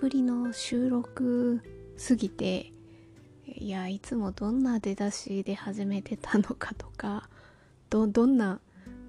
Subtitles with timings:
[0.00, 1.62] ぶりの収録
[1.96, 2.72] すぎて
[3.46, 7.28] いやいつもどんな出だしで始めてたのかとか
[7.88, 8.60] どどんな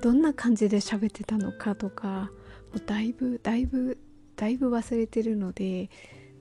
[0.02, 2.32] どんな感じで喋ってたのかとか
[2.72, 3.98] もうだいぶだいぶ
[4.36, 5.90] だいぶ忘れてるので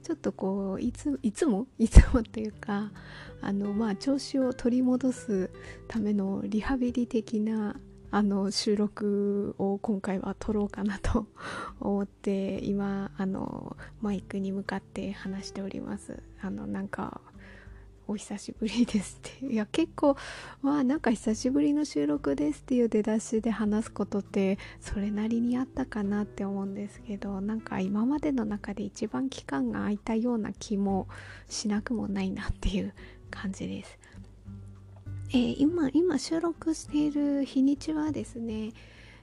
[0.05, 1.67] ちょっとこういついつも？
[1.79, 2.93] いつもっていうか
[3.41, 5.51] あのまあ調子を取り戻す
[5.89, 7.75] ためのリハビリ的な
[8.17, 11.27] あの収録を今回は撮ろうかなと
[11.81, 16.23] 思って今あのマイクに向かって話しております。
[16.41, 17.21] あのなんか
[18.09, 19.47] お久しぶりですって。
[19.53, 20.17] いや結構
[20.63, 31.07] まあなんか久しぶりの収録ですっていう出だしで話すことってそれなりにあったかなって思うんですけどなんか今までの中で一番期間が空いたような気も
[31.51, 32.95] しなくもないなっていう
[33.31, 33.99] 感じです。
[35.31, 38.73] えー、今今収録している日にちはですね。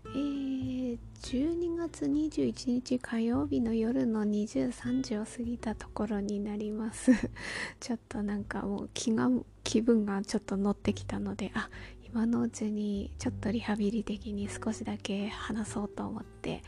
[0.08, 7.14] えー、12月21日火曜日の夜の23時を過ぎたところになります。
[7.80, 9.30] ちょっとなんかもう気が
[9.64, 11.70] 気分がちょっと乗ってきたのであ
[12.06, 16.64] 今のうちにちょっとリハビリ的に少しだけ話そうと思って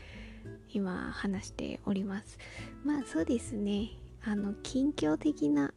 [0.70, 2.38] 今話しております。
[2.84, 3.90] まあそうですね。
[4.22, 5.74] あの近況的な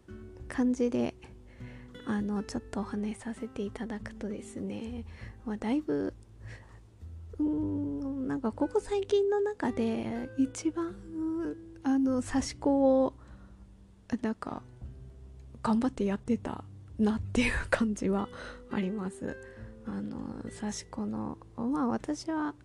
[0.47, 1.13] 感じで
[2.09, 5.05] あのちょっとお話しさせていただくとですね、
[5.45, 6.15] まあ、だいぶ
[7.37, 10.95] うーんなんかここ最近の中で一番
[11.83, 13.13] あの刺し子を
[14.23, 14.63] なんか
[15.61, 16.63] 頑張ってやってた
[16.97, 18.27] なっていう感じは
[18.71, 19.37] あります。
[19.85, 20.17] あの
[20.59, 22.55] 刺し子のまあ私は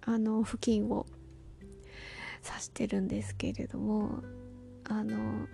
[0.00, 1.04] あの付近を
[2.42, 4.22] 刺してるんですけれども
[4.84, 5.46] あの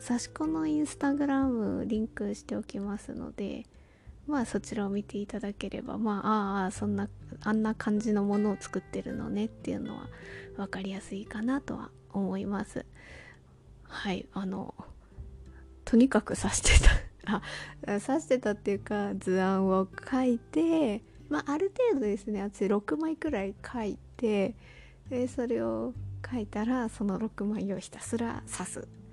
[0.00, 3.66] 刺し子のインスタグラムリンクしておきますので
[4.26, 7.08] まあそちらを見ていただければまあああそんな
[7.42, 10.08] あんな感じのものを作ってるのねっていうのは
[10.56, 12.86] 分かりやすいかなとは思います。
[13.82, 14.74] はいあの
[15.84, 16.70] とにかく刺して
[17.26, 17.36] た
[17.94, 24.56] あ刺してたっていうか図案を書いてまあある程度ですね私6枚くらい書いて
[25.10, 25.92] でそれを
[26.30, 29.03] 書いたらその6枚をひたすら刺す。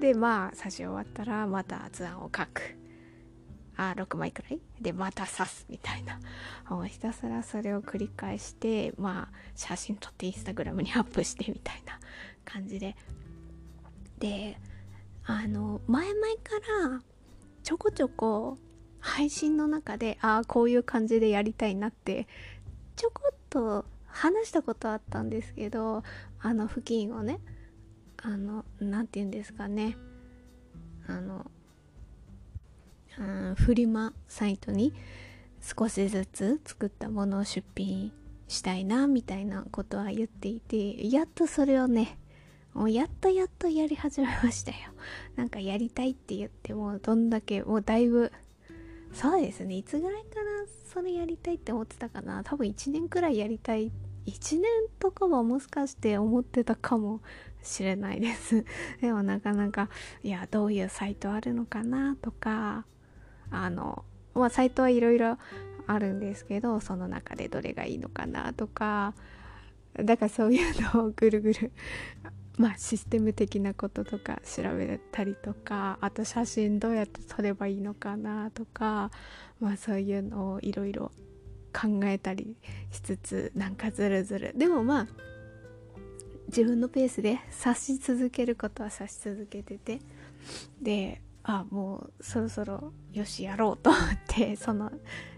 [0.00, 2.76] でまあ刺し終わったらまた図案を書く。
[3.78, 4.60] あ6枚くらい？
[4.80, 6.18] でまた刺すみたいな。
[6.68, 11.98] もうひたすらそれを繰り返してまあ写真撮ってインスタグラムにアップしてみたいな
[12.44, 12.96] 感じで。
[14.18, 14.58] で
[15.24, 17.02] あの前々から
[17.62, 18.58] ちょこちょこ
[18.98, 22.26] 配信の中でああこういう感じでやりたいなって
[22.94, 26.02] ちょこっと話したことあったんですけど
[26.40, 27.40] あの付近をね
[28.22, 29.96] あの何て言うんですかね。
[31.06, 31.46] あの
[33.56, 34.92] フリマサイトに
[35.60, 38.12] 少しずつ作ったものを出品
[38.48, 42.18] したいなみたいなことは言っていてやっとそれをね
[42.74, 44.76] もうやっとやっとやり始めましたよ。
[45.34, 48.30] なんかやりたいって言ってもどんだけもうだいぶ
[49.14, 49.78] そうですね。
[49.78, 50.44] いつぐらいから
[50.92, 52.44] それやりたいって思ってたかな。
[52.44, 53.90] 多分1年くらいやりたい。
[54.26, 54.64] 1年
[54.98, 57.22] とかはもしかして思ってたかも。
[57.66, 58.64] しれないです。
[59.00, 59.88] でもなかなか
[60.22, 62.86] いやどういうサイトあるのかなとか
[63.50, 64.04] あの
[64.34, 65.38] まあサイトはいろいろ
[65.86, 69.14] あるんですけどその中でどれがいいのかなとか
[69.94, 71.72] だからそういうのを ぐるぐる
[72.58, 79.10] まあシステム的なこととか調べたりとかあと写真どうやって撮ればいいのかなとか
[79.60, 81.12] まあそういうのをいろいろ
[81.72, 82.56] 考えたり
[82.90, 84.52] しつつなんかずるずる。
[84.56, 85.06] でもまあ
[86.48, 90.00] 自分のペースで察し続けることは察し続けてて。
[90.80, 94.90] であもうそろそろよしやろうと思って その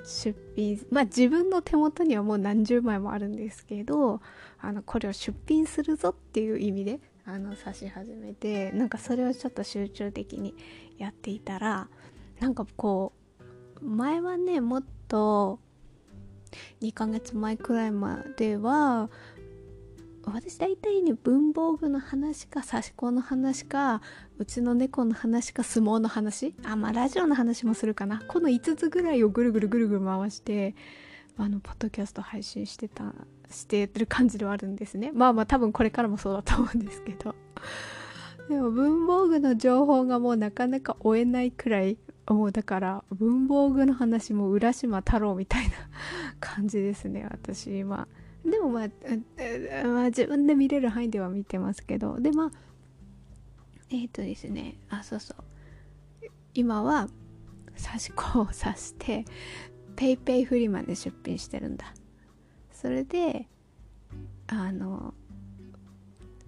[0.04, 4.22] 出品まあ自分の手元にはもう何十枚もあるんですけど
[4.58, 10.54] あのこれを出品するぞっていう意味であの指し始めてなんかそれをちょっと集中的に
[10.96, 11.88] やっていたら
[12.40, 13.12] なんかこ
[13.82, 15.60] う前はねもっと
[16.80, 19.10] 2ヶ月前くらいまでは
[20.34, 24.02] 私大体ね文房具の話か刺し子の話か
[24.38, 28.22] うちの猫の話か相撲の話あまあラジオの話もするかな。
[28.28, 30.74] この5つぐらいをぐるぐるぐるぐる回して
[31.36, 33.14] あのポッドキャスト配信してた
[33.50, 35.12] してる感じではあるんですね。
[35.12, 37.34] まあまあ多分これからもそうだと思うんですけど。
[38.48, 45.74] でも文房具の情報がもうなかなか追えないくらいもうだから文房具の話も浦島太郎みたいな
[46.40, 47.78] 感じですね私。
[47.78, 48.08] 今。
[48.50, 48.88] でもまあ、
[49.86, 52.50] まあ、自分で見れる範囲では見てますけどでまあ
[53.90, 55.44] えっ、ー、とですねあそうそう。
[56.54, 57.08] 今は
[57.76, 59.24] 刺し子を 刺して
[59.96, 61.94] PayPay フリマで出品してるんだ。
[62.72, 63.48] それで
[64.46, 65.14] あの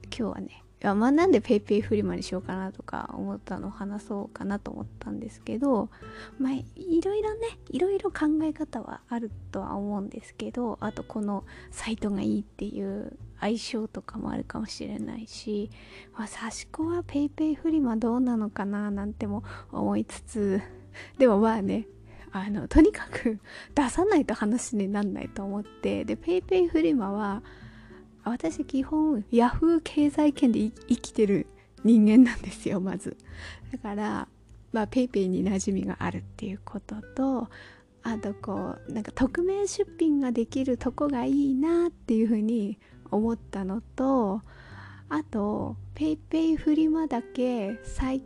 [0.05, 5.91] 今日はねやまあなんで PayPay フリマにしようかなとか思ったのを話そうかなと思ったんですけど
[6.39, 6.65] まあい
[7.03, 15.71] ろいろねいろいろ考え方はあるとは思うんですけどあとこのサイトがいいっていう相性とかもあるかもしれないし、
[16.17, 20.63] まあ、刺し子は PayPay フリマどうなのかななんても思いつつ
[21.19, 21.87] でもまあね
[22.33, 23.39] あのとにかく
[23.75, 27.43] 出さないと話になんないと思ってで PayPay フリマは
[28.31, 31.47] 私基本 Yahoo 経済圏で生きてる
[31.85, 33.17] 人間なんですよ まず。
[33.73, 34.29] だから
[34.73, 37.49] まあ PayPay に馴染みがあるっていうことと
[38.03, 42.79] あとこうなんか匿名出品ができるとこがいいなっていうふうに
[43.11, 44.43] 思ったのと
[45.09, 48.21] あと PayPay フリマだけ最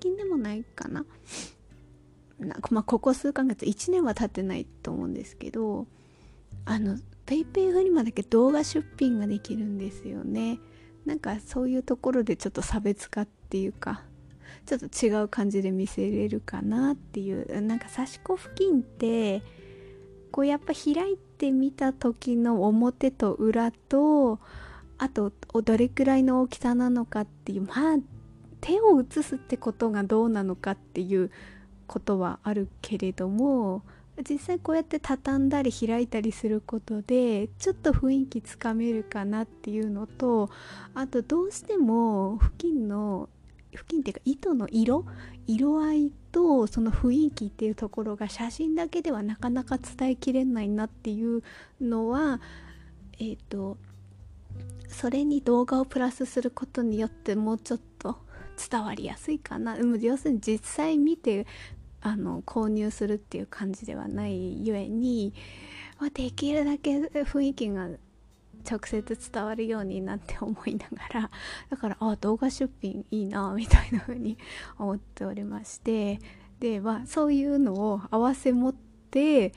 [0.00, 1.04] 近でもないかな。
[2.38, 5.86] なんかまあここ数ヶ月1年は経ってないと思うんですけど
[6.64, 6.96] あの
[7.30, 10.58] PayPay フリマだけ動画出品ができるんですよね。
[11.06, 14.02] なんかそういうところでちょっと差別化っていうか
[14.66, 19.42] ちょっと違う感じで見せれるかなっていうなんか差し子付近って
[20.32, 24.40] こうやっぱ開いてみた時の表と裏と
[24.98, 25.32] あと
[25.64, 27.96] どれくらいの大きさなのかっていうまあ
[28.60, 31.30] 手を写すってことがどうなのかっていう
[31.86, 33.82] ことはあるけれども
[34.28, 40.50] 実際こうやって畳んだり開いたりすることでちょっと雰囲気つかめるかなっていうのと
[40.94, 43.28] あとどうしても付近の
[43.72, 45.04] 付近っていうか糸の色
[45.46, 51.42] 色合いとその雰囲気っていうところが写真だけではなかなか伝えきれないなっていう
[51.80, 52.40] のは
[53.18, 53.78] えっ、ー、と
[54.88, 58.18] それに動画をプラスすることによってもうちょっと
[58.70, 59.76] 伝わりやすいかな。
[59.78, 61.46] 要するに実際見て
[62.02, 65.34] あの購入するっていう感じではないゆえに、
[66.14, 67.88] できるだけ雰囲気が
[68.68, 71.30] 直接伝わるようになって思いながら
[71.70, 74.38] だからあ動画出品いいなみたいな風に
[74.78, 76.20] 思っておりまして
[76.58, 78.74] でまあそういうのを合わせ持っ
[79.10, 79.52] て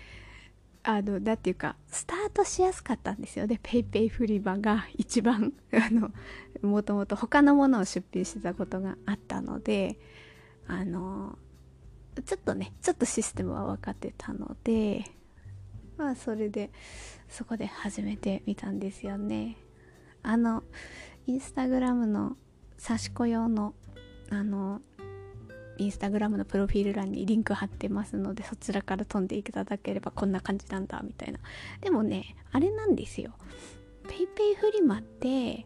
[0.84, 3.48] あのだっていうかスタートしやすかったんですよ。
[3.48, 6.12] ね PayPay フリマが一番 あの
[6.62, 9.98] もともと他のものを出品してたことがあったので
[10.68, 11.38] あの
[12.22, 15.04] ちょっとねちょっとシステムは分かってたので
[15.98, 16.72] まあそれで
[17.30, 19.58] そこで始めてみたんですよね。
[20.22, 20.64] あの
[21.26, 22.38] インスタグラムの
[22.78, 23.74] 差し子用の
[24.30, 24.82] あの
[25.78, 31.40] インスタグラムのプロフィール欄にリンク貼ってますのでそちらから飛んでいただければこんな感じなんだみたいな。
[31.82, 33.32] でもねあれなんですよ。
[34.04, 35.66] PayPay フリマって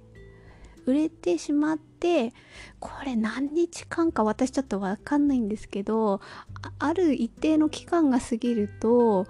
[0.88, 2.34] 売れてしまって
[2.80, 6.22] これ何日間か私ちょっと分かんないんですけど
[6.80, 9.28] ある一定の期間が過ぎると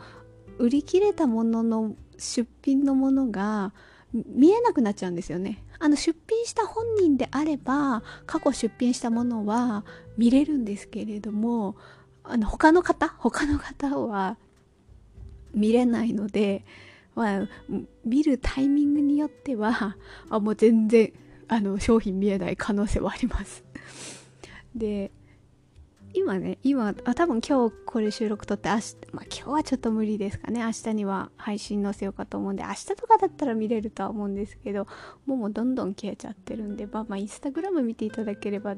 [0.59, 3.73] 売り切れたものの出品のものが
[4.13, 5.63] 見えなくなっちゃうんですよね。
[5.79, 9.83] あの出品した本人であれば過去出品したものは
[10.17, 11.75] 見れるんですけれども
[12.23, 14.37] あの他の方他の方は
[15.53, 16.65] 見れないので、
[17.15, 17.47] まあ、
[18.05, 19.97] 見るタイミングによっては
[20.29, 21.13] あもう全然
[21.47, 23.63] あの商品見えない可能性はあります。
[24.75, 25.11] で
[26.13, 30.61] 今ね今あ多分今日これ収録とって明日まあ今日はちょっと無理ですかね。
[30.61, 34.87] 明日には配信載せようかと思うんで明日とかだったら見れるとは思うんですけど
[35.25, 38.75] もうもうどんどん消えちゃってるんでまあまあインスタグラム見ていただければ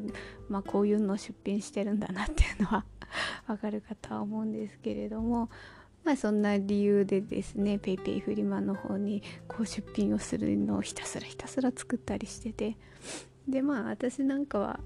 [0.49, 2.85] まあこういうのを出品してるんだなっていうのは
[3.47, 5.49] わかるかとは思うんですけれども
[6.03, 12.77] まあそんな理由でですね PayPay フリマの方にこう出品をするのをひたすらひたすら作ったりしてて
[13.47, 14.79] でまあ私なんかは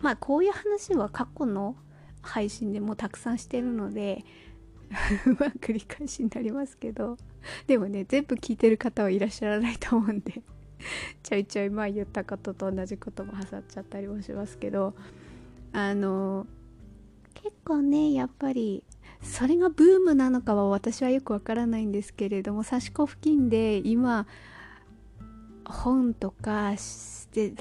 [0.00, 1.76] まあこういう話は過去の
[2.22, 4.24] 配信でもたくさんしてるので
[5.38, 7.16] まあ繰り返しになりますけど
[7.66, 10.42] でもね全部聞いてる方はいらっしゃらないと思うんで
[11.22, 14.94] ちょいちょいまあ言ったことと同じことも挟っちゃったりもしますけど
[15.72, 16.46] あの
[17.34, 18.82] 結構ねやっぱり
[19.22, 24.26] それがブームなのかは私はよくわからないんですけれども刺し子付近で今
[25.64, 27.52] 本とかして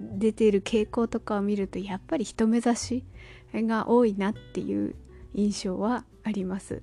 [0.00, 3.04] 出ている傾向とかを見るとやっぱり人目指し
[3.54, 4.94] が多いなっていう
[5.34, 6.82] 印象はあります。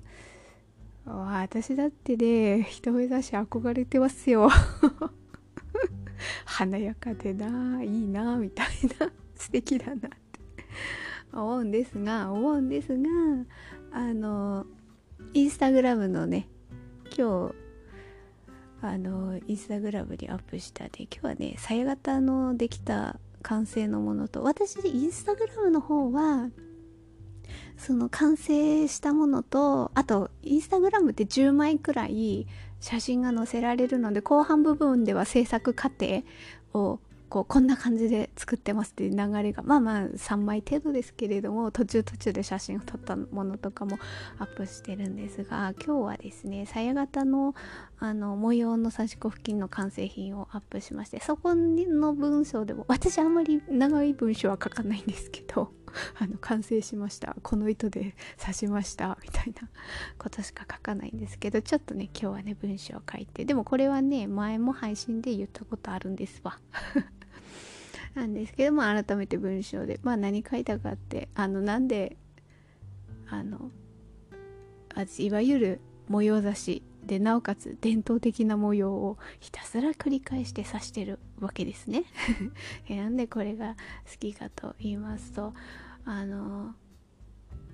[1.06, 4.48] 私だってね人目指し憧れてますよ。
[6.44, 8.66] 華やかでないいなみたい
[8.98, 9.10] な。
[9.40, 10.08] 素敵だなって
[11.32, 13.08] 思うんですが思うんですが
[13.92, 14.66] あの
[15.34, 16.48] インスタグラムのね
[17.16, 17.54] 今日
[18.82, 26.48] あのインスタグラムにアップしたで今日はねさや型のできた完成のものと私インスタグラムの方は
[27.76, 32.46] その完成したものとあとインスタグラムって10枚くらい
[32.80, 36.22] 写真が載せられるので後半部分では制作過程
[36.72, 43.98] をこうこんな感じで作ってますっていう流れがまあまあ3枚程度ですけれども途中途中で写真を撮ったものとかも
[44.38, 47.54] アップしてるんですが今日はですねさや型の
[48.00, 55.70] あの模様の刺し子付近の完成品をアップしましてそこの文章でも私あんまり長い文章は書かないんですけど
[56.18, 59.68] あの完成しましたこの糸で刺しましたみたいな
[60.18, 66.58] ことしか書かないんですけどちょっとね今日はね文章を書いてでもこれはね前も配信で言ったことあるんですわ。
[68.14, 72.16] なんですけども改めて文章でまあ何書いたかってあのなんで
[73.28, 73.70] あの
[75.18, 82.04] いわゆる模様刺しでなおかつ伝統的な模様をひたすら繰り返して刺してるわけですね。
[82.90, 83.76] なんでこれが
[84.10, 85.54] 好きかと言いますと
[86.04, 86.74] あの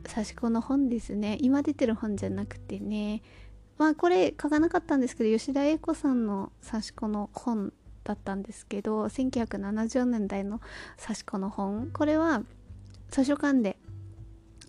[0.04, 1.38] 刺し子の本ですね。
[1.40, 3.22] 今出てる本じゃなくてね。
[3.78, 7.72] まあこれ書かなかったんですけど吉田栄子さんの刺し子の本
[8.06, 10.60] だったんですけど1970年代の
[11.00, 11.90] 刺し子の本。
[11.92, 12.42] これは
[13.10, 13.76] 図書館で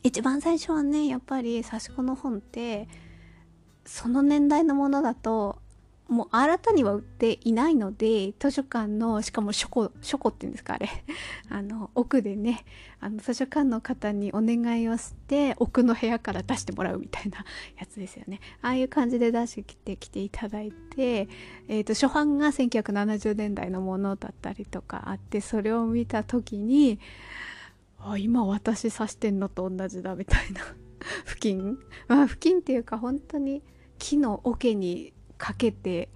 [0.04, 2.88] 一番最初はねやっぱり刺し子の本って
[3.86, 5.60] その年代のものだと
[6.08, 10.90] もう新たには売っていないので図書館のしかも書庫書庫っていうんですかあれ。
[11.50, 12.66] あの奥でね
[13.00, 17.44] あの図書館の方にお願いをして奥の部屋から出してもらうみたいな
[17.78, 18.40] やつですよね。
[18.62, 21.28] ああいう感じで出してきていただいて、
[21.68, 27.00] えーと、初版が1970年代のものだったりとかあってそれを見た時に
[28.00, 30.62] あ今私刺してんのと同じだみたいな。
[31.26, 33.62] 付近まあ付近っていうか本当に
[34.00, 36.10] 木の桶にかけて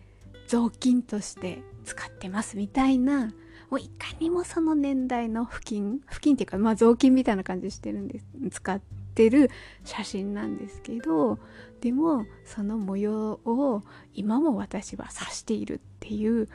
[0.48, 3.34] 雑巾として使ってますみたいな
[3.70, 8.82] もういかにもその年代の付近付近っていうかまあ雑巾みたいな感じしてるんです使っ
[9.16, 9.50] てる
[9.86, 11.40] 写真なんですけど
[11.80, 13.82] でもその模様を
[14.14, 16.50] 今も私は指しているっていう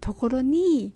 [0.00, 0.94] ところに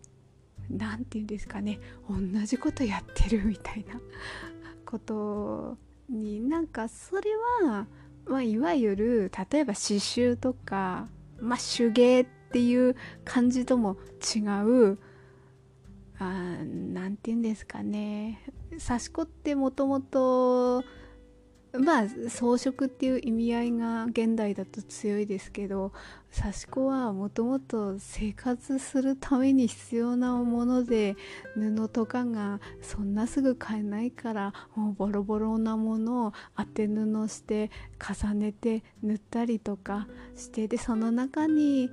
[0.71, 1.79] 何て言うんですかね
[2.09, 4.01] 同じことやってるみたいな
[4.85, 5.77] こと
[6.09, 7.31] になんかそれ
[7.63, 7.87] は、
[8.27, 11.09] まあ、いわゆる例えば刺繍とか、
[11.41, 13.97] まあ、手芸っていう感じとも
[14.35, 14.99] 違う
[16.19, 16.25] あ
[16.65, 18.43] なんて言うんですかね。
[18.71, 20.83] 刺し子ってもともと
[21.79, 25.93] まあ装飾っていう意味合いが現代だと強いですけど
[26.35, 31.17] 刺し子はもともと生活するために必要なもので
[31.55, 41.91] 布とかがそんなすぐ買えないからもうボロボロなものを当て布して重ねて塗ったりとかしてでその中に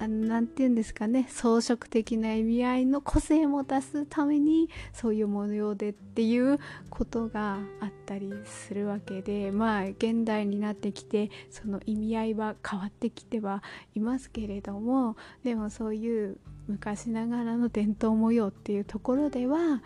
[0.00, 6.58] 何て言うんですかね装飾的な意味合いの個性も出すためにそういう模様でっていう
[6.90, 13.62] ことがあったりするわけでまあ現代になってきてその意味合いは変わってきては
[13.94, 16.38] いますけれどもでもそういう
[16.68, 19.82] 昔ながらの伝統模様っていうところでは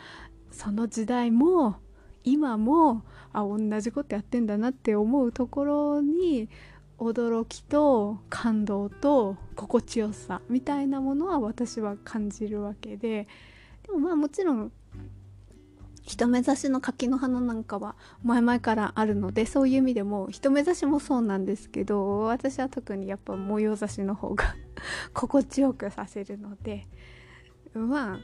[0.50, 1.76] その時代も
[2.25, 3.02] 今も
[3.33, 6.49] あ同じことやってんだなって思うところに
[7.00, 13.26] 驚きと感動と心地よさみたいなものは私は感じるわけで
[13.85, 14.71] でもまあもちろん
[16.02, 24.54] 人目指しの柿の花なんかは前々からあるのでそういう意味でも人目指しもそうなんですけど私は特にやっぱ模様刺しの方が
[25.14, 26.87] 心地よくさせるので
[27.73, 28.21] まあ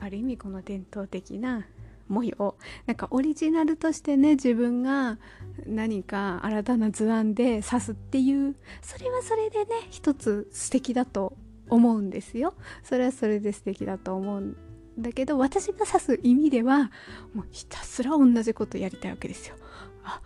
[0.00, 1.64] ある意味この伝統的な
[2.08, 2.56] 模様。
[2.86, 5.18] なんかオリジナルとしてね自分が
[5.66, 11.36] 何か新たな図案で刺すっていうそれはそれでね一つ素敵だと
[11.68, 12.54] 思うんですよ。
[12.82, 14.56] それはそれで素敵だと思うん
[14.98, 16.90] だけど私が指す意味では
[17.34, 19.56] もうひたすら同じことやりたいわけですよ。
[20.04, 20.20] あ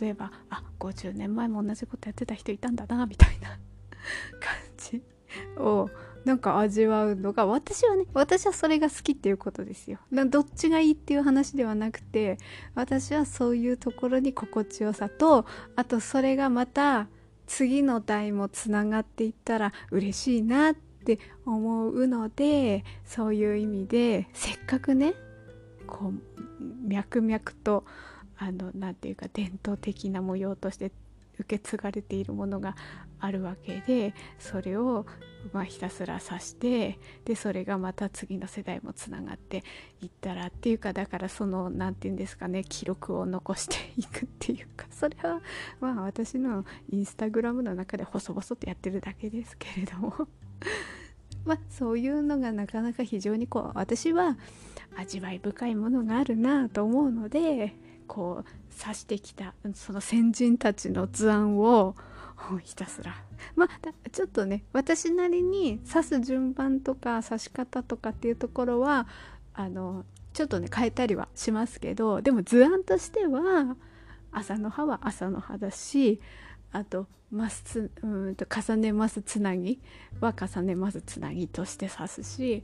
[0.00, 3.58] 例えばあ50年前も同じことやってた人いたんだなみたいな感
[4.76, 5.02] じ。
[5.56, 5.88] を
[6.24, 9.98] なんか味わうのが私はね私はそれが好きっていうことですよ。
[10.10, 12.38] どっちがいいっていう話ではなくて
[12.74, 15.46] 私はそういうところに心地よさと
[15.76, 17.08] あとそれがまた
[17.46, 25.14] 次の代もつながっていったら嬉しいなって思うのでそういう意味でせっかくね
[25.86, 27.84] こう脈々と
[28.38, 30.92] あの何て言うか伝統的な模様として
[31.38, 32.76] 受け継がれているものが
[33.20, 35.06] あるわけでそれを
[35.52, 39.64] まあひたすら指してでそれがまた次の世代もつながって
[40.02, 45.40] いったらっていうかだからその何て言うんですかね記録を残していくっていうか それは
[45.80, 50.14] まあ私のインスタグラムの中で細々とやってるだけですけれども。
[51.46, 54.36] まあそういうのがなかなか非常にこう私は
[54.94, 57.74] 味わい深いものがあるなと思うので
[58.06, 61.94] こう指してきたその先人たちの図案を
[62.62, 63.14] ひたすら。
[63.56, 69.06] まあちょっとね私なりに刺す順番とか刺し方とかっていうところは
[69.54, 73.76] あのちょっとね変えたりはしますけどでも図案としては
[74.32, 76.20] 朝の葉は朝の葉だし
[76.72, 79.80] あとマスうんと重ねますつなぎ
[80.20, 82.62] は重ねますつなぎとして刺すし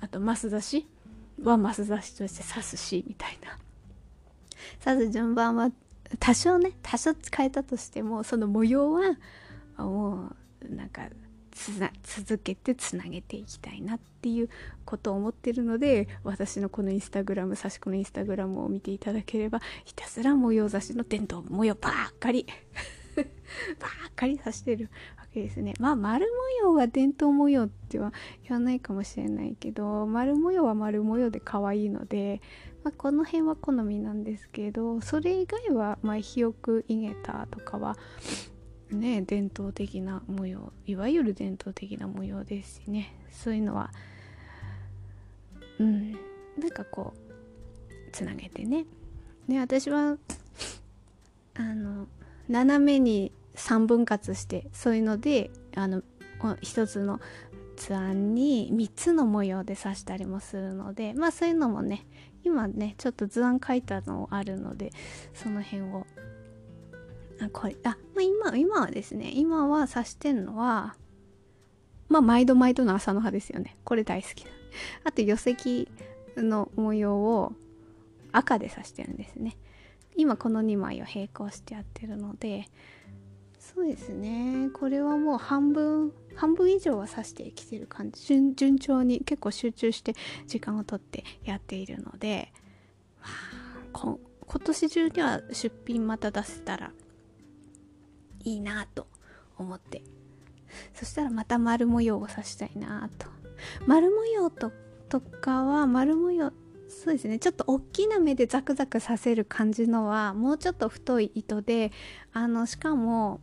[0.00, 0.88] あとマス刺し
[1.42, 3.58] はマス刺しとして刺すしみたいな。
[4.84, 5.70] 刺す順番は
[6.18, 9.16] 多少ね多少使えたとしてもその模様は
[9.78, 10.30] も
[10.70, 11.02] うなんか
[12.02, 14.48] 続けてつなげていきたいなっていう
[14.84, 22.46] ことを思ってるので私のこのインスタグラム刺し子のインスタグラムを見ていただければひたすら模様刺しの伝統模様ばっかり
[23.16, 24.88] ばっかり刺してる。
[25.32, 25.74] けですね。
[25.80, 28.12] まあ丸模様は伝統模様っては
[28.48, 32.40] 言わないかもしれないけど丸模様は丸模様で可愛いので、
[32.84, 37.96] まあ、この辺は好みなんですけどそれ以外はまあひよくイゲタとかは
[38.90, 43.16] ね伝統的な模様いわゆる伝統的な模様ですしね。
[43.30, 43.90] そういうのは
[45.78, 48.84] うんなんかこうつなげてね。
[49.48, 50.16] で私は
[51.54, 52.06] あの
[52.48, 56.02] 斜めに3分割してそういうのであの
[56.60, 57.20] 一つの
[57.76, 62.06] 図案に3つの模様で刺したりもするのでまあそういうのもね
[62.44, 64.92] 今ねちょっと図案書いたのあるので
[65.34, 66.06] その辺を
[67.40, 70.96] あこれあ、まあ、今今はですね今は刺してんのは
[72.12, 73.76] まあ毎度毎度の朝の葉ですよね。
[73.84, 74.50] これ大好きな。
[75.04, 75.88] あと寄石
[76.36, 77.54] の模様を
[78.32, 79.56] 赤で刺してるんですね。
[80.14, 82.66] 今この2枚を並行してやってるので
[83.74, 84.70] そうですね。
[84.72, 88.24] これはもう半分半分以上は刺してきてる感じ。
[88.26, 90.14] 順順調に結構集中して
[90.46, 92.52] 時間をとってやっているので、
[93.20, 93.28] ま
[93.92, 96.92] あ、今年中には出品また出せたら
[98.44, 99.06] いいなと
[99.58, 100.02] 思って。
[100.94, 103.26] そしたらまた丸模様を刺したいなと。
[103.86, 104.72] 丸模様と
[105.08, 106.52] とかは丸模様
[106.88, 107.38] そうですね。
[107.38, 111.90] ちょっと大きな目でザクザクさせる感じのはもうちょっと太い糸で
[112.32, 113.40] あのしかも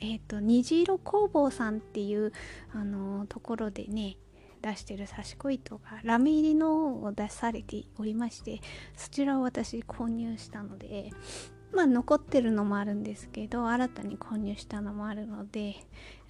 [0.00, 2.32] え、ー、と虹色工房さんっていう
[2.72, 4.16] あのところでね
[4.62, 8.60] 出してる刺し子糸がラメ入りのを出されておりまして
[8.96, 11.10] そちらを私購入したので
[11.72, 15.76] まあ残ってるのもあるんですけど新たに購入したのもあるので、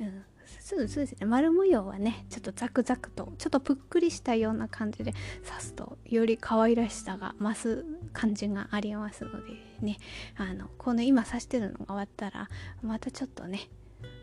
[0.01, 0.25] うん、
[0.61, 5.15] そうですね丸模様はねちょっとザクザクとちょっとぷっくりしたような感じで
[5.47, 9.99] 刺すとより可愛らしさが増す感じがありますのでね。
[10.37, 12.49] あのこの今刺してるのが終わったら
[12.83, 13.69] またちょっとね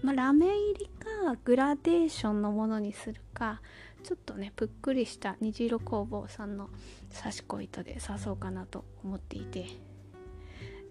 [0.04, 3.62] まあ、ラメ入りかグラデーションのものにするか
[4.04, 6.70] ちょっとねぷっくりした虹色工房さんの
[7.16, 9.66] 刺し子糸で刺そうかなと思っていて。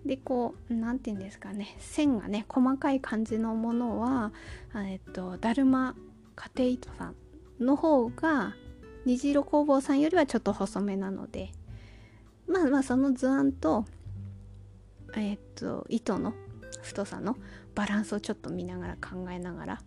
[0.06, 4.32] でこう何て言うんですかね線がね細かい感じのものは
[4.74, 5.94] えっとだるま
[6.34, 7.14] 家庭糸さん
[7.64, 8.54] の方が
[9.04, 11.50] 虹色工房さんよりはちょっと細めなので
[12.46, 13.84] まあまあその図案と
[15.16, 16.34] えっと糸の
[16.82, 17.36] 太さの
[17.74, 19.82] バランスをちょっと見ながら考えながら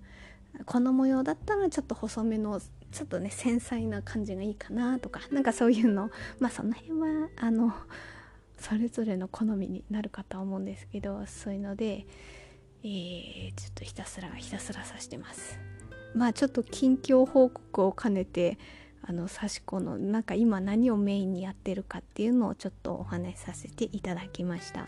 [0.66, 2.60] この模様だったらちょっと細めの
[2.92, 7.74] ちょっとね繊細な感じがいいかなとかなんかそういうのまあその辺はあの
[8.60, 12.06] それぞれの好みになるかと思うんですけどそういうので、
[12.84, 15.60] えー、ちょっとひたすらひたすら刺してます。
[16.13, 18.58] まあちょっと近況報告を兼ねて
[19.04, 24.88] あの刺し子のなんか今何をメインにやってるかっていうのをちょっとお話しさせていただきました。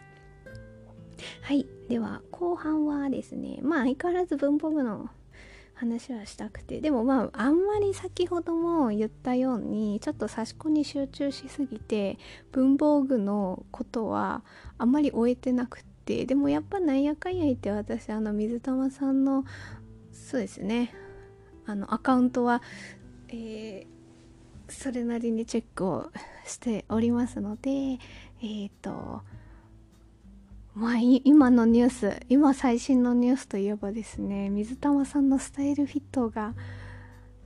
[1.42, 1.68] はい。
[1.90, 5.10] では後半はですねまあ相変わらず文法部の
[5.82, 6.80] 話はしたくて。
[6.80, 12.20] でもまああんまり先ほども言ったようにちょっと刺し子に集中しすぎて
[12.52, 14.44] 文房具のことは
[14.78, 16.26] あんまり終えてなくって。
[16.26, 19.46] でもやっぱなんやかんや言って私あの水玉さんの
[20.12, 20.94] そうですね。
[21.66, 22.62] あのアカウントは、
[23.30, 26.12] えー、それなりにチェックを
[26.46, 29.22] しておりますのでえっ、ー、と
[30.74, 36.54] まあ、今のニュース今最新のニュースといえばですね水玉さんのスタイルフィットが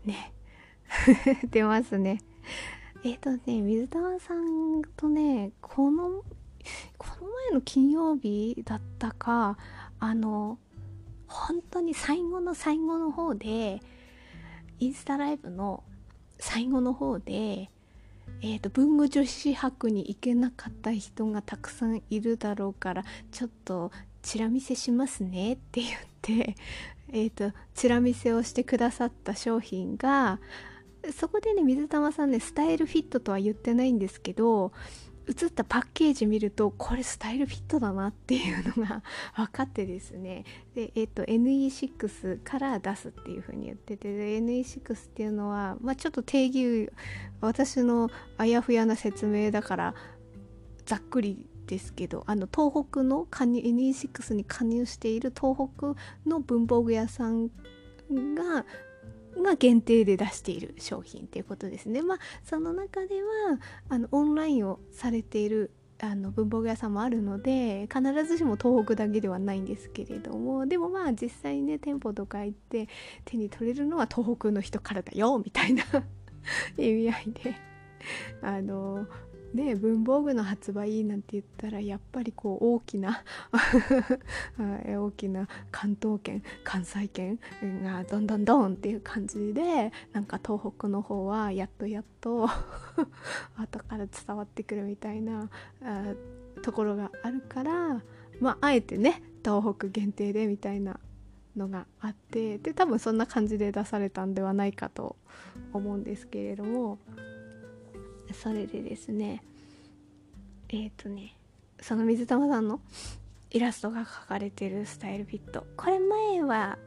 [0.06, 0.32] ね
[1.50, 2.22] 出ますね。
[3.04, 6.24] えっ、ー、とね水玉さんとねこの
[6.98, 9.58] この前の金曜日だったか
[10.00, 10.60] あの
[11.28, 13.80] 本当に最後の最後の方で
[14.80, 15.84] インスタライブの
[16.40, 17.72] 最後の方で
[18.42, 26.56] えーと、文具女子博に行けなかった人がたくさんいるだろうからちょっとチラ見せしますねって言って
[27.10, 30.40] えーとチラ見せをしてくださった商品が
[31.14, 34.72] そこでね水玉さんねスタイルフィットとは言ってないんですけど
[35.28, 39.02] 映ったパッケージ見るとこれスタイルフィットだなっていうのが
[39.36, 40.46] 分かってですね。
[40.76, 44.08] で、えっと NE6 から出すっていう風に言ってて
[44.40, 46.92] NE6 っていうのは、まあ、ちょっと定義
[47.42, 49.96] 私のあやふやな説明だから
[50.86, 55.96] ざっくりですけどあの東北の加入 NE6 に加入している東北
[56.30, 57.48] の文房具屋さん
[58.10, 58.66] が
[59.42, 62.02] が限定で出している商品っていうことですね。
[62.02, 65.72] まあその中ではあのオンラインをされている
[66.02, 72.90] あの文房具屋さんもあるので必ずしも東北だけではないんですけれどもでもまあ実際にね店舗とか行って
[73.24, 75.84] 手に取れるのは東北の人からだよみたいな
[76.78, 77.56] 意味合いで
[78.42, 79.08] あの
[79.54, 83.24] ね文房具の発売なんて言ったらやっぱりこう大きな
[84.58, 87.40] 大きな関東圏関西圏
[87.84, 92.48] がどんどんどんっていう感じでなんか東北の方はやっとやっと
[93.56, 95.50] 後から伝わってくるみたいな
[96.62, 98.02] ところがあるから
[98.40, 101.00] まああえてね東北限定でみたいな
[101.56, 105.16] のがあってで多分そんな感じで出されたんではないかと
[105.74, 107.00] 思うんですけれども
[108.34, 109.44] それでですね
[110.70, 111.36] えっ、ー、とね
[111.82, 112.80] その水玉さんの
[113.52, 115.66] イラストが描かれてるスタイルフィット。
[115.78, 116.78] これ前は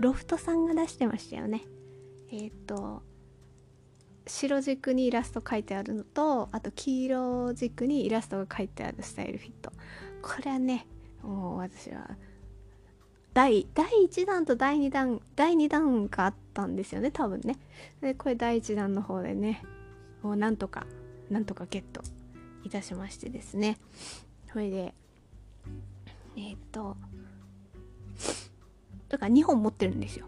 [0.00, 1.62] ロフトさんが出してましたよね。
[2.30, 3.02] えっ、ー、と
[4.26, 9.72] 白軸にイラスト描いてあるのとあと黄色軸にイラストが描いてあるスタイルフィット。
[10.22, 10.86] これはね
[11.22, 12.10] もう私は
[13.32, 17.58] 第第1弾と第2弾第2弾があったんですよね多分ね。
[18.00, 19.62] でこれ第1弾の方でね
[20.22, 20.86] もうなんとか
[21.30, 22.02] なんとかゲット
[22.64, 23.78] いたしましてですね。
[24.52, 24.94] それで
[26.36, 26.96] えー、っと
[29.08, 30.26] だから2本持ってるんですよ。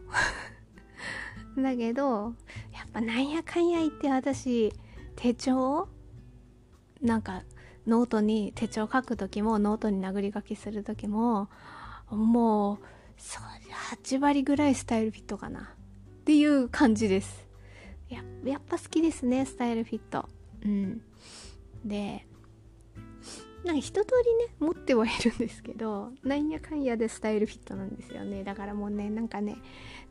[1.57, 2.35] だけど
[2.73, 4.73] やっぱなんやかんや言って私
[5.17, 5.89] 手帳
[7.01, 7.45] なんか
[7.87, 11.49] ノートに手帳書く時もノートに殴り書きする時も
[12.11, 12.79] もう
[13.19, 15.61] 8割ぐらいスタイルフィットかな。
[15.61, 17.44] っていう感じです。
[18.15, 20.29] ややっぱ好きですねスタイルフィット。
[20.65, 21.01] うん。
[21.85, 22.27] で
[23.65, 28.45] なんか一通りね持ってはいるんですけどなんやかんやでスタイルフィットなんですよね。
[28.45, 29.57] だからもうねなんかね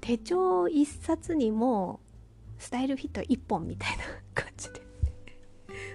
[0.01, 1.99] 手帳一冊にも
[2.57, 4.81] スタイルフィット一本みたいな 感じで。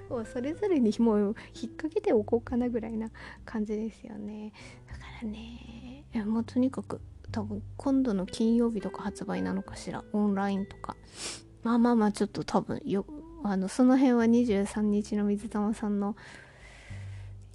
[0.09, 3.11] もうそれぞれにもう引っ掛けておこうかなぐらいな
[3.45, 4.53] 感じですよね。
[4.87, 10.97] だからねもうとにかく多分今度の金曜日とか発売なのかしらオンラインとか。
[11.69, 13.05] まあまあまあちょっと多分よ
[13.45, 16.17] あのその辺は23日の水玉さんの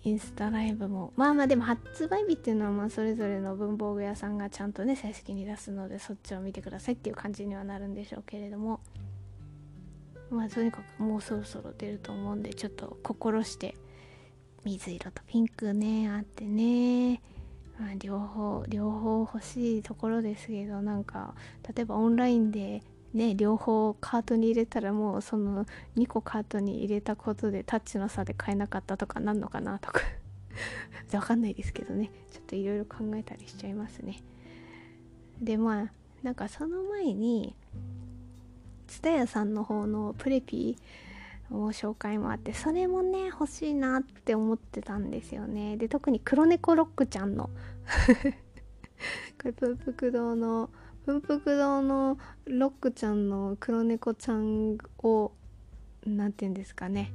[0.04, 8.82] インスタライブもまあまあでも発売日っていうのはまあそれぞれの文房具屋さんがちゃんとね正式に出すのでそっちを見てくださいっていう感じにはなるんでしょうけれども
[10.30, 13.74] まあとにかくもうそろそろ出ると思うんでちょっと心して
[14.64, 17.20] 水色とピンクねあってね、
[17.80, 21.34] まあ、両方両方欲しいところですけどなんか
[21.76, 25.66] 例えばオンラインでね両方カートに入れたらもうその
[25.98, 30.02] 2個カートに入れたことでタッチの差で買えなかったとかなんのかなとか。
[31.14, 32.12] わかんないですけどね。
[32.32, 34.22] ちょっといろいろ考えたりしちゃいますね。
[35.42, 37.56] でまあなんかその前に
[38.88, 45.78] 蔦屋さんの方のプレピーを紹介もあってそれもね欲しいなって思ってたんですよね。
[45.78, 47.50] で特に黒猫ロックちゃんの。
[49.42, 50.70] これプープク堂の
[51.06, 55.34] 文福堂のロックちゃんの黒猫ちゃんを
[56.06, 57.12] 何て言うんですかね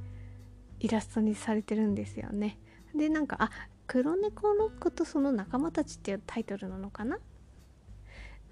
[0.80, 2.58] イラストにされてるんですよね。
[2.94, 3.50] でなんかあ
[3.86, 7.18] 黒猫ロックとその仲間たちっていうタイトルなのかな？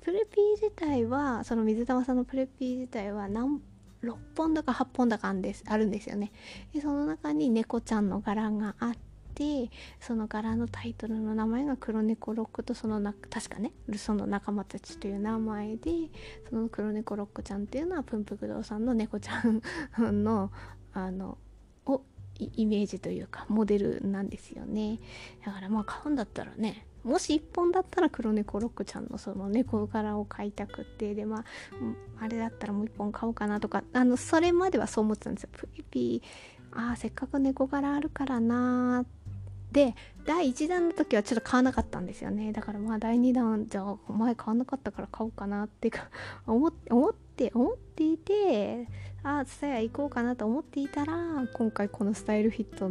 [0.01, 3.61] プレピー自体はその水玉さんのプレピー自体は何
[4.03, 6.33] 6本だか8本だかあるんですあるんですよね。
[6.73, 8.93] でその中に猫ちゃんの柄があっ
[9.37, 9.71] て
[10.01, 15.91] その柄のタイトルの名前が黒猫ロックとそのな確かねその仲間たちという名前で
[16.49, 19.43] その黒猫ロックちゃんっていうのはプンプク堂さんの猫ちゃ
[20.11, 20.51] んの
[20.95, 21.37] あの
[21.85, 22.03] を
[22.39, 24.99] イメージというかモデルなんですよね。
[25.45, 31.45] だからまあ買うんだったらねもし1本だったら黒猫ロックちゃんのその猫柄を買いたくってでまあ
[32.25, 35.51] あれだったらもう1本買おうかなとかあのそれまではそう思ってたんですよ。
[35.53, 39.07] プリピーああせっかく猫柄あるからなーっ
[39.73, 42.53] で第1弾の時はちょっと買わなかったんですよね。
[42.53, 46.09] だからまあ第2弾じゃあ前買わなかったから買おうかなって か
[46.47, 48.89] 思って思って思っていて
[49.23, 52.89] ああツタヤ行こうかなと思っていたら今回このスタイルフィット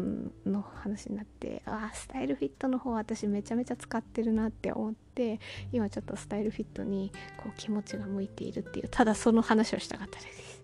[0.49, 5.39] の話になってああスタイルフィットの方私めちゃめちゃ使ってるなって思って
[5.71, 10.63] 今ちょっとスタイルフィットにこう気持ちが向いているっていうただその話をしたかったです。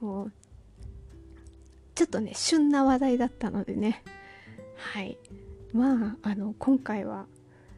[0.00, 0.32] もう
[2.00, 4.02] ちょっとね旬な話題だったのでね。
[4.74, 5.18] はい。
[5.74, 7.26] まああの今回は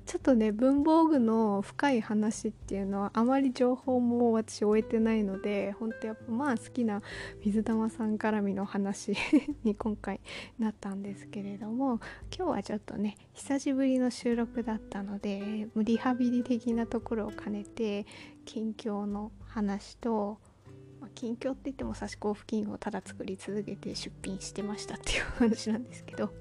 [0.07, 7.03] ちょっとね文房具の深い話っていうのはあまり情報も私終えてないので本当やっぱまあ好きな
[7.45, 9.17] 水玉さん絡みの話
[9.65, 10.21] に今回
[10.57, 11.99] なったんですけれども
[12.33, 18.07] 今日はちょっとね久しぶりの収録だったのでリハビリ的なところを兼ねて
[18.45, 20.39] 近況の話と
[21.03, 26.33] まあ、近況って言っても差し交付金をただ作り続けて出品してましたっていう話なんですけど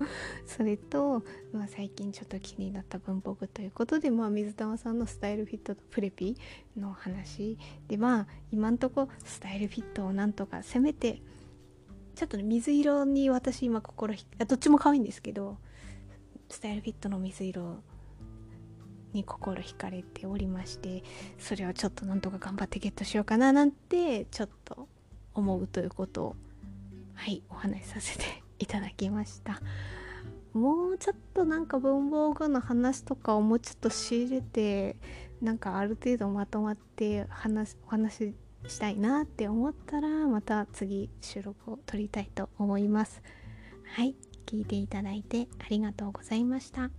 [0.45, 6.37] それと、まあ、最近ちょっと気になった文房具ということで、まあ、水玉さんのスタイルフィットとプレピ
[6.77, 11.23] の話でまあ今んとこスタイルフィットをなんとかせめて
[12.13, 14.13] ちょっとね水色に私今心
[14.47, 15.57] どっちも可愛いんですけど
[16.49, 17.79] スタイルフィットの水色
[19.13, 21.03] に心惹かれておりまして
[21.39, 24.87] それをちょっとなんとか頑張ってゲットしようかななんてちょっと
[25.33, 26.35] 思うということを
[27.13, 29.61] はいお話しさせていただきました
[30.53, 34.97] もうちょっとなんか文房具の話とかをもうちょっと仕入れて
[35.41, 38.35] なんかある程度まとまって話お話し
[38.67, 43.21] したいなって思ったらまた次収録を撮りたいと思います
[43.95, 46.91] はい聞いていただいてありがとうございました。